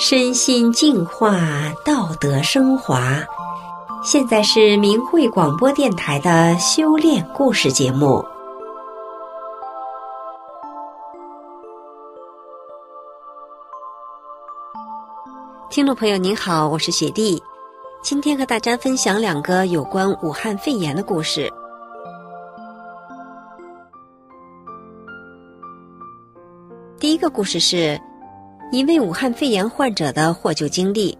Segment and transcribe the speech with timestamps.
[0.00, 1.40] 身心净化，
[1.84, 3.18] 道德升华。
[4.04, 8.24] 现在是明慧广播电台的修炼故事节目。
[15.68, 17.42] 听众朋友您好，我是雪弟，
[18.00, 21.52] 今天和大家分享两个有关武汉肺炎的故事。
[27.00, 28.00] 第一个故事是。
[28.70, 31.16] 一位武汉肺炎患者的获救经历。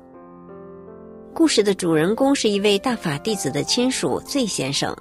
[1.34, 4.94] 故事的主人公是一位大法弟子的亲属 Z 先生。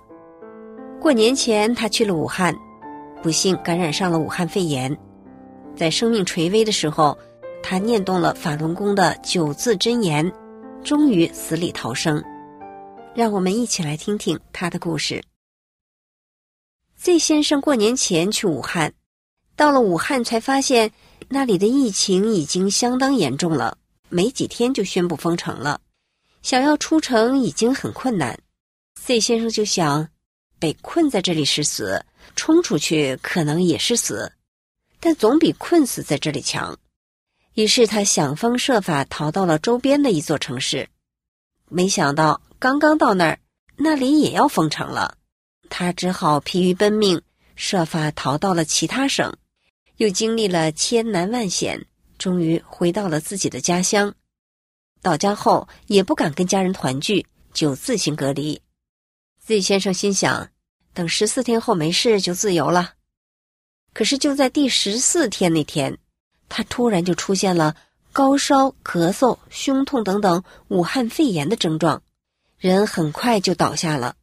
[0.98, 2.56] 过年前，他去了武汉，
[3.22, 4.98] 不幸感染上了武汉肺炎。
[5.76, 7.18] 在生命垂危的时候，
[7.62, 10.32] 他念动了法轮功的九字真言，
[10.86, 12.24] 终于死里逃生。
[13.14, 15.22] 让我们一起来听听他的故事。
[16.96, 18.94] Z 先生过年前去武汉，
[19.58, 20.90] 到了武汉才发现。
[21.30, 23.78] 那里的疫情已经相当严重了，
[24.10, 25.82] 没几天就宣布封城了，
[26.42, 28.40] 想要出城已经很困难。
[29.02, 30.08] ，C 先生就想，
[30.58, 34.32] 被困在这里是死，冲出去可能也是死，
[35.00, 36.78] 但总比困死在这里强。
[37.56, 40.88] 于是他想方设法逃到了周边的一座城市，
[41.68, 43.40] 没想到刚刚到那儿，
[43.76, 45.18] 那里也要封城了，
[45.70, 47.22] 他只好疲于奔命，
[47.56, 49.36] 设法逃到了其他省。
[49.98, 51.86] 又经历了千难万险，
[52.18, 54.14] 终于回到了自己的家乡。
[55.02, 58.62] 到家后也不敢跟家人团聚，就自行隔离。
[59.44, 60.50] Z 先生心想，
[60.94, 62.94] 等十四天后没事就自由了。
[63.94, 65.98] 可是就在第十四天那天，
[66.50, 67.76] 他突然就出现了
[68.12, 72.04] 高烧、咳嗽、胸痛等等武汉肺炎的症状，
[72.58, 74.16] 人很快就倒下了。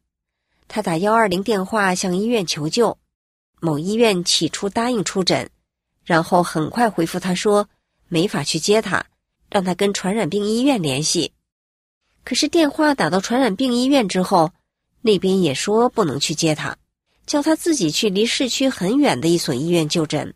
[0.69, 2.98] 他打幺二零电话向医院求救，
[3.61, 5.50] 某医院起初答应出诊。
[6.05, 7.69] 然后很快回复他说，
[8.08, 9.06] 没法去接他，
[9.51, 11.33] 让他跟传染病医院联系。
[12.24, 14.52] 可是电话打到传染病医院之后，
[15.02, 16.78] 那边也说不能去接他，
[17.27, 20.34] 叫他自己去离市区很远的一所医院就诊。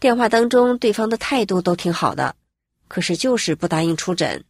[0.00, 2.36] 电话当中对方的态度都挺好的，
[2.88, 4.44] 可是就是不答应出诊。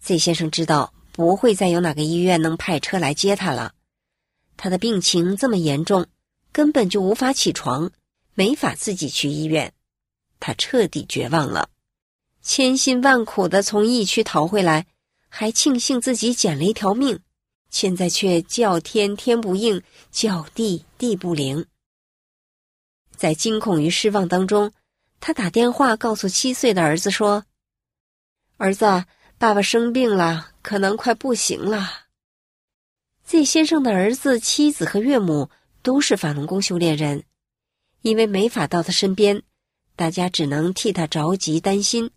[0.00, 3.74] Z 先生知道不会再有哪个医院能派车来接他了，
[4.56, 6.06] 他的病情这么严重，
[6.52, 7.90] 根本就无法起床。
[8.34, 9.72] 没法自己去医院，
[10.38, 11.68] 他彻底绝望了，
[12.42, 14.86] 千辛万苦的从疫区逃回来，
[15.28, 17.20] 还庆幸自己捡了一条命，
[17.68, 21.66] 现在却叫天天不应，叫地地不灵。
[23.16, 24.72] 在惊恐与失望当中，
[25.20, 27.44] 他打电话告诉七岁的儿子说
[28.56, 29.04] ：“儿子，
[29.36, 32.06] 爸爸生病了，可能快不行了。
[33.24, 35.50] ”Z 先生的儿子、妻子和岳母
[35.82, 37.22] 都是法轮功修炼人。
[38.02, 39.42] 因为没法到他身边，
[39.96, 42.10] 大家只能替他着急担心，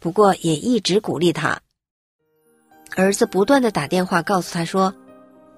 [0.00, 1.60] 不过也一直鼓励他。
[2.96, 4.94] 儿子不断的打电话告诉他说：“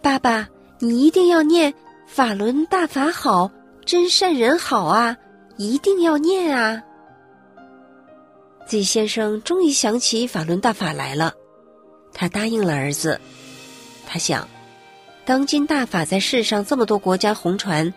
[0.02, 0.48] 爸爸，
[0.80, 1.72] 你一定要念
[2.06, 3.50] 法轮大法好，
[3.86, 5.16] 真善人好啊，
[5.56, 6.82] 一定要念啊。
[8.66, 11.34] ”Z 先生终于想起法轮大法来了，
[12.12, 13.20] 他答应了儿子。
[14.06, 14.48] 他想，
[15.24, 17.94] 当今大法在世上这么多国家红传。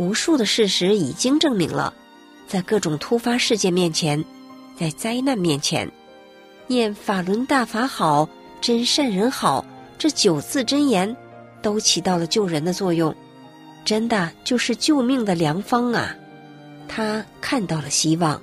[0.00, 1.92] 无数的事实已经证明了，
[2.48, 4.24] 在各种突发事件面前，
[4.74, 5.92] 在灾难面前，
[6.66, 8.26] 念法轮大法好，
[8.62, 9.62] 真善人好，
[9.98, 11.14] 这九字真言，
[11.60, 13.14] 都起到了救人的作用，
[13.84, 16.16] 真的就是救命的良方啊！
[16.88, 18.40] 他看到了希望，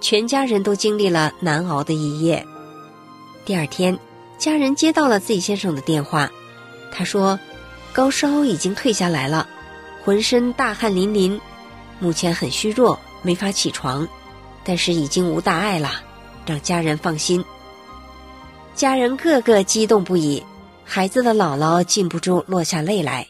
[0.00, 2.42] 全家人都经历了难熬的一夜。
[3.44, 3.98] 第二天，
[4.38, 6.30] 家人接到了 Z 先生的电话，
[6.90, 7.38] 他说。
[7.94, 9.48] 高烧已经退下来了，
[10.02, 11.40] 浑身大汗淋淋，
[12.00, 14.08] 目前很虚弱，没法起床，
[14.64, 16.02] 但是已经无大碍了，
[16.44, 17.44] 让家人放心。
[18.74, 20.42] 家人个个激动不已，
[20.84, 23.28] 孩子的姥姥禁不住落下泪来。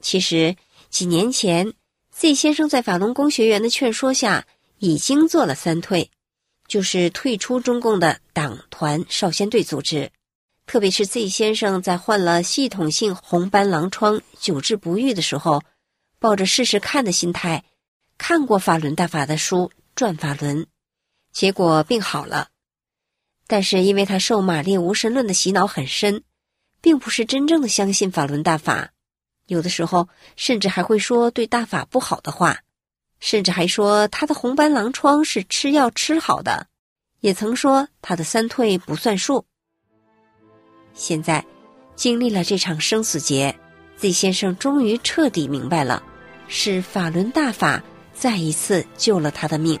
[0.00, 0.56] 其实
[0.90, 1.74] 几年前
[2.10, 4.48] ，Z 先生在法轮功学员的劝说下，
[4.80, 6.10] 已经做了三退，
[6.66, 10.10] 就是退出中共的党团少先队组织。
[10.66, 15.62] 特别是 Z 先生在患了系统性红斑狼疮久治不愈的时候，
[16.18, 17.64] 抱着试试看的心态，
[18.16, 20.62] 看过法轮大法的书《转法轮》，
[21.32, 22.48] 结果病好了。
[23.46, 26.22] 但是因为他受马列无神论的洗脑很深，
[26.80, 28.92] 并不是真正的相信法轮大法，
[29.46, 32.62] 有的时候甚至还会说对大法不好的话，
[33.20, 36.68] 甚至还说他的红斑狼疮是吃药吃好的，
[37.20, 39.44] 也曾说他的三退不算数。
[40.94, 41.44] 现在，
[41.96, 43.54] 经历了这场生死劫
[43.96, 46.02] ，Z 先生终于彻底明白了，
[46.46, 47.82] 是法轮大法
[48.14, 49.78] 再一次救了他的命。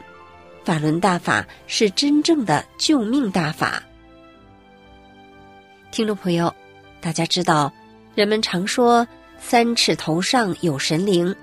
[0.64, 3.82] 法轮大法是真正的救命大法。
[5.92, 6.52] 听众朋友，
[7.00, 7.72] 大家知道，
[8.14, 9.06] 人们常说
[9.38, 11.34] 三尺头上有神灵，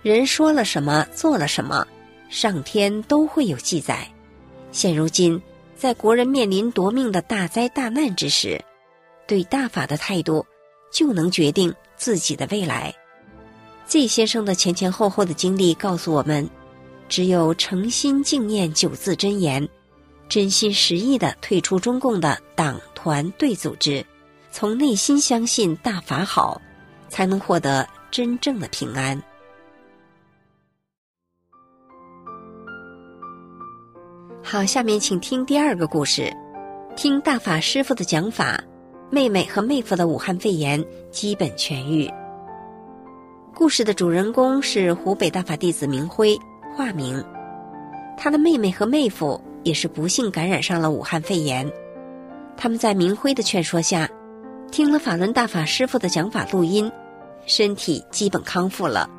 [0.00, 1.86] 人说了什么，做了什么，
[2.30, 4.08] 上天都会有记载。
[4.70, 5.42] 现如今，
[5.76, 8.58] 在国人面临夺命的大灾大难之时，
[9.26, 10.44] 对大法的态度，
[10.92, 12.94] 就能决定自己的未来。
[13.86, 16.48] 季先生的前前后后的经历告诉我们。
[17.08, 19.68] 只有诚心敬念九字真言，
[20.30, 24.06] 真心实意地退出中共的党团队组织，
[24.50, 26.58] 从内心相信大法好，
[27.10, 29.22] 才能获得真正的平安。
[34.42, 36.34] 好，下面请听第二个故事，
[36.96, 38.64] 听大法师父的讲法，
[39.14, 42.10] 妹妹和妹夫的武汉肺炎基本痊愈。
[43.54, 46.34] 故事的主人公是湖北大法弟子明辉。
[46.74, 47.22] 化名，
[48.16, 51.70] 他的妹妹和妹夫也是不幸感染上了武汉肺炎。
[52.56, 54.08] 他们在明辉的劝说下，
[54.70, 56.90] 听了法轮大法师傅的讲法录音，
[57.44, 59.10] 身体基本康复了。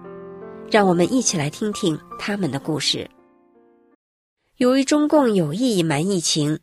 [0.71, 3.07] 让我们一起来听听他们的故事。
[4.57, 6.57] 由于中共有意隐瞒疫情，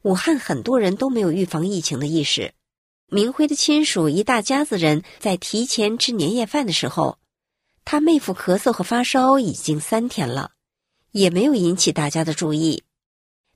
[0.00, 2.54] 武汉很多人都没有预防疫情的意识。
[3.12, 7.18] 明辉的亲属一大家子人在提前吃年夜饭的时候。
[7.84, 10.52] 他妹夫咳嗽和发烧已经三天了，
[11.10, 12.84] 也没有引起大家的注意。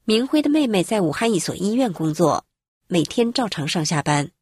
[0.04, 2.44] 明辉的妹妹在武汉一所医院工作，
[2.88, 4.32] 每天照常上下班。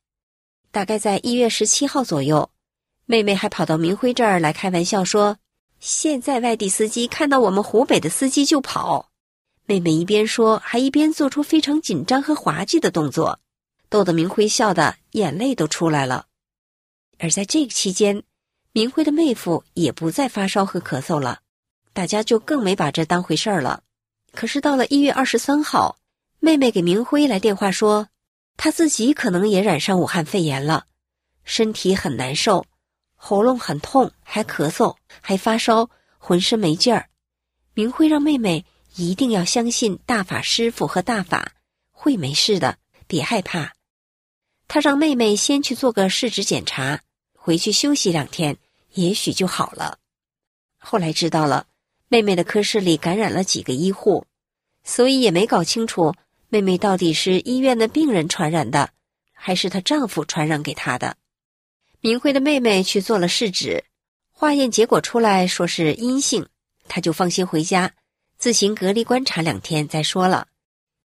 [0.71, 2.49] 大概在一月十七号左右，
[3.05, 5.37] 妹妹还跑到明辉这儿来开玩笑说
[5.79, 9.11] ：“现在外地司机看到我们湖北的司机就跑。”
[9.67, 13.41] 妹妹一边说，还一边做出非常紧张和滑稽的动作，
[13.93, 16.25] 逗得明辉笑得眼泪都出来了。
[17.19, 18.23] 而在这个期间，
[18.73, 21.41] 明辉的妹夫也不再发烧和咳嗽了，
[21.93, 23.83] 大家就更没把这当回事儿了。
[24.33, 25.99] 可是到了一月二十三号，
[26.41, 28.09] 妹妹给明辉来电话说，
[28.57, 30.87] 她自己可能也染上武汉肺炎了，
[31.45, 32.65] 身体很难受，
[33.15, 37.11] 喉咙很痛，还咳嗽，还发烧，浑身没劲儿。
[37.75, 38.65] 明辉让妹妹
[38.97, 41.53] 一定要相信大法师父和大法，
[41.91, 43.75] 会没事的，别害怕。
[44.69, 47.01] 他让妹妹先去做个试纸检查。
[47.45, 48.57] 回去休息两天，
[48.93, 49.99] 也许就好了。
[50.79, 51.67] 后来知道了，
[52.07, 54.25] 妹妹的科室里感染了几个医护，
[54.85, 56.15] 所以也没搞清楚
[56.51, 58.91] 妹妹到底是医院的病人传染的，
[59.33, 61.17] 还是她丈夫传染给她的。
[62.01, 63.83] 明辉的妹妹去做了试纸，
[64.31, 66.47] 化验结果出来说是阴性，
[66.87, 67.93] 她就放心回家，
[68.39, 70.47] 自行隔离观察两天再说了。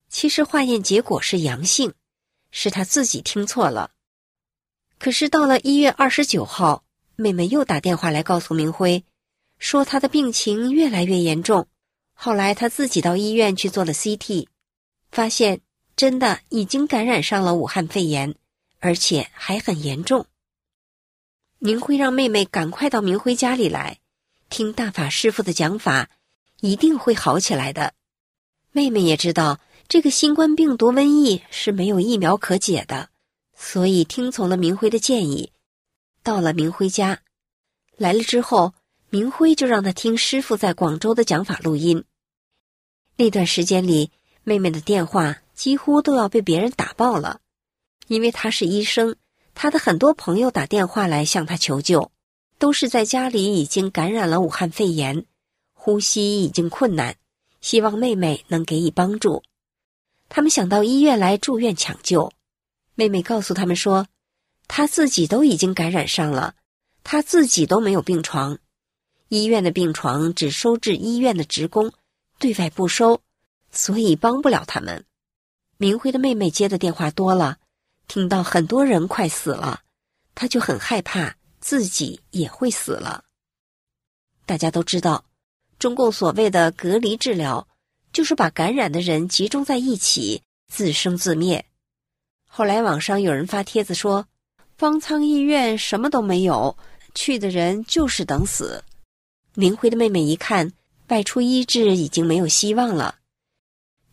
[0.10, 1.94] 其实化验结果是阳性，
[2.58, 3.92] 是他自己听错了。
[4.98, 6.86] 可是到了一月二十九号，
[7.18, 9.04] 妹妹又打电话来告诉明辉，
[9.60, 11.68] 说她的病情越来越严重。
[12.14, 14.48] 后来她自己到医院去做了 CT，
[15.12, 15.60] 发现
[15.98, 18.36] 真的已经感染上了武汉肺炎，
[18.80, 20.26] 而且还很严重。
[21.60, 24.00] 明辉让妹妹赶快到明辉家里来，
[24.50, 26.10] 听大法师父的讲法，
[26.62, 27.94] 一定会好起来的。
[28.72, 33.10] 妹妹也知道这个新冠病毒瘟疫是没有疫苗可解的。
[33.58, 35.52] 所以听从了明辉的建议，
[36.24, 37.22] 到了明辉家，
[37.96, 38.74] 来了之后，
[39.10, 42.04] 明辉就让他听师傅在广州的讲法录音。
[43.16, 44.12] 那段时间里，
[44.44, 47.40] 妹妹的电话几乎都要被别人打爆了，
[48.08, 49.16] 因为她是医生，
[49.54, 52.12] 她的很多朋友打电话来向她求救，
[52.60, 55.26] 都是在家里已经感染了武汉肺炎，
[55.74, 57.16] 呼吸已经困难，
[57.62, 59.44] 希望妹妹能给予帮助。
[60.30, 62.32] 他们想到医院来住院抢救。
[62.96, 64.08] 妹妹告诉他们说，
[64.68, 66.56] 她自己都已经感染上了，
[67.04, 68.58] 她自己都没有病床，
[69.30, 71.92] 医院的病床只收治医院的职工，
[72.40, 73.22] 对外不收，
[73.72, 75.06] 所以帮不了他们。
[75.78, 77.58] 明辉的妹妹接的电话多了，
[78.08, 79.82] 听到很多人快死了，
[80.34, 83.26] 她就很害怕自己也会死了。
[84.46, 85.26] 大家都知道，
[85.80, 87.68] 中共所谓的隔离治疗，
[88.16, 91.66] 就是把感染的人集中在一起，自生自灭。
[92.48, 94.26] 后来网上有人发帖子说，
[94.78, 96.78] 方舱医院什么都没有，
[97.14, 98.82] 去的人就是等死。
[99.54, 100.72] 明辉的妹妹一看
[101.10, 103.16] 外出医治已经没有希望了，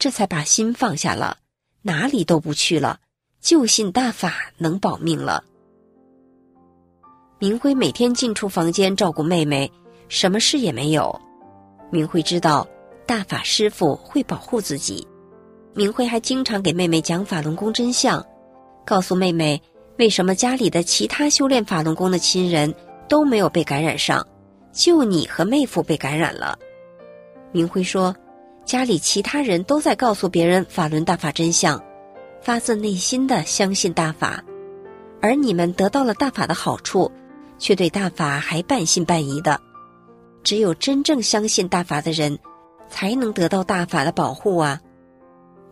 [0.00, 1.38] 这才把心放下了，
[1.82, 2.98] 哪里都不去了，
[3.40, 5.44] 就信大法能保命了。
[7.38, 9.70] 明辉每天进出房间照顾妹妹，
[10.08, 11.20] 什么事也没有。
[11.92, 12.66] 明辉知道
[13.06, 15.06] 大法师父会保护自己，
[15.74, 18.24] 明辉还经常给妹妹讲法轮功真相。
[18.84, 19.62] 告诉妹妹，
[19.98, 22.74] 为什么家里的其他修炼法轮功的亲人
[23.08, 24.26] 都没有被感染上，
[24.72, 26.58] 就你和妹夫被感染了。
[27.52, 28.14] 明辉说，
[28.64, 31.82] 家里其他人都在告诉别人法轮大法真相，
[32.40, 34.42] 发自内心的相信大法，
[35.20, 37.10] 而你们得到了大法的好处，
[37.58, 39.60] 却对大法还半信半疑的。
[40.42, 42.38] 只有真正相信大法的人，
[42.92, 44.78] 才能得到大法的保护啊！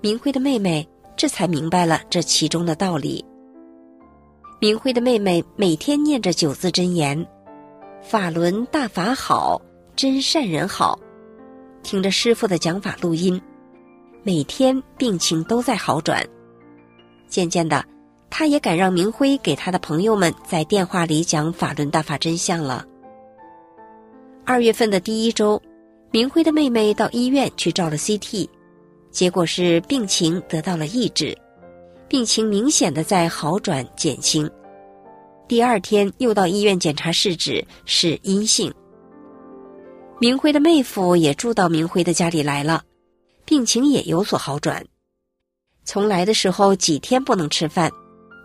[0.01, 3.23] 明辉的妹妹这才明白了这其中的道理。
[4.59, 7.27] 明辉的妹妹每天念着九字真言
[8.03, 9.61] ：“法轮大法好，
[9.95, 10.99] 真善人好。”
[11.85, 13.41] 听着师傅的讲法录音，
[14.23, 16.27] 每天病情都在好转。
[17.29, 17.85] 渐渐的，
[18.31, 22.87] 她也敢让明辉给他的朋友们在电话里讲法轮大法真相了。
[24.45, 25.61] 二月份的第一周，
[26.13, 28.49] 明辉的妹妹到医院去照了 CT，
[29.13, 31.39] 结果是病情得到了抑制，
[32.09, 34.51] 病情明显的在好转减轻。
[35.47, 38.75] 第二天又到医院检查试纸，是阴性。
[40.19, 42.83] 明辉的妹夫也住到明辉的家里来了，
[43.45, 44.85] 病情也有所好转。
[45.85, 47.89] 从来的时候几天不能吃饭，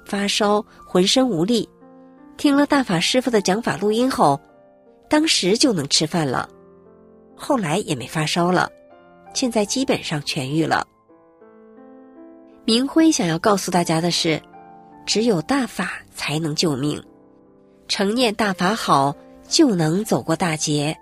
[0.06, 1.68] 发烧，浑身无力。
[2.38, 4.40] 听了大法师父的讲法录音后。
[5.08, 6.50] 当时就能吃饭了，
[7.36, 8.72] 后来也没发烧了，
[9.34, 10.88] 现在基本上痊愈了。
[12.64, 14.42] 明辉想要告诉大家的是，
[15.06, 17.04] 只有大法才能救命，
[17.88, 19.16] 承念大法好，
[19.48, 20.98] 就能走过大劫。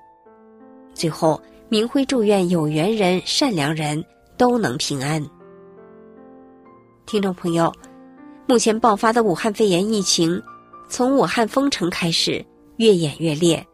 [0.94, 4.04] 最后，明辉祝愿有缘人、善良人
[4.38, 5.26] 都能平安。
[7.06, 7.74] 听众朋友，
[8.48, 10.42] 目前爆发的武汉肺炎疫情，
[10.90, 12.46] 从武汉封城开始，
[12.78, 13.66] 越演越烈。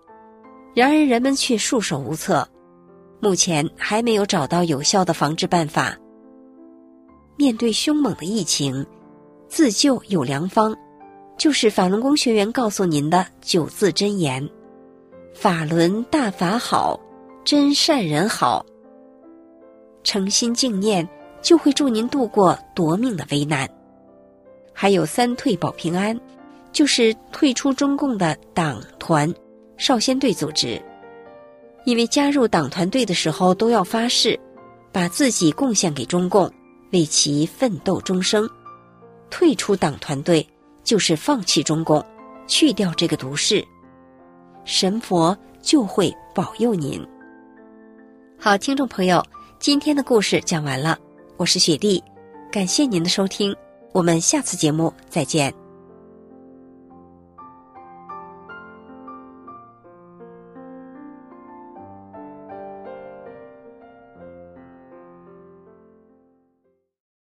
[0.73, 2.47] 然而，人们却束手无策，
[3.19, 5.97] 目前还没有找到有效的防治办法。
[7.35, 8.85] 面对凶猛的疫情，
[9.47, 10.75] 自救有良方，
[11.37, 14.47] 就是法轮功学员告诉您的九字真言
[15.33, 16.99] ：“法轮大法好，
[17.43, 18.65] 真善人好。”
[20.03, 21.07] 诚心敬念，
[21.41, 23.67] 就会助您度过夺命的危难。
[24.73, 26.17] 还有三退保平安，
[26.71, 29.33] 就是退出中共的党团。
[29.79, 30.79] 少先队组织，
[31.85, 34.37] 因为加入党团队的时候都要发誓，
[34.91, 36.51] 把自己贡献给中共，
[36.91, 38.47] 为其奋斗终生。
[39.29, 40.45] 退出党团队
[40.83, 42.05] 就是放弃中共，
[42.45, 43.65] 去掉这个毒誓，
[44.65, 47.01] 神佛就会保佑您。
[48.37, 49.25] 好，听众朋友，
[49.59, 50.99] 今天的故事讲完了，
[51.37, 52.03] 我是雪莉，
[52.51, 53.55] 感谢您的收听，
[53.93, 55.58] 我们下次节目再见。